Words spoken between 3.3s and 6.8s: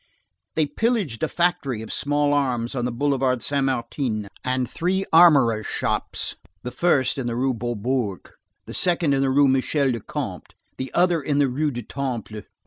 Saint Martin, and three armorers' shops, the